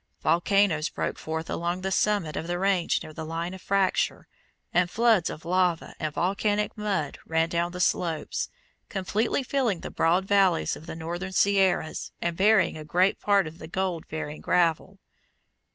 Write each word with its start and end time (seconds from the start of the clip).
Volcanoes 0.23 0.89
broke 0.89 1.19
forth 1.19 1.47
along 1.47 1.81
the 1.81 1.91
summit 1.91 2.35
of 2.35 2.47
the 2.47 2.57
range 2.57 3.03
near 3.03 3.13
the 3.13 3.23
line 3.23 3.53
of 3.53 3.61
fracture, 3.61 4.27
and 4.73 4.89
floods 4.89 5.29
of 5.29 5.45
lava 5.45 5.93
and 5.99 6.11
volcanic 6.11 6.75
mud 6.75 7.19
ran 7.23 7.49
down 7.49 7.71
the 7.71 7.79
slopes, 7.79 8.49
completely 8.89 9.43
filling 9.43 9.81
the 9.81 9.91
broad 9.91 10.25
valleys 10.25 10.75
of 10.75 10.87
the 10.87 10.95
northern 10.95 11.33
Sierras 11.33 12.11
and 12.19 12.35
burying 12.35 12.77
a 12.79 12.83
great 12.83 13.19
part 13.19 13.45
of 13.45 13.59
the 13.59 13.67
gold 13.67 14.07
bearing 14.07 14.41
gravel. 14.41 14.97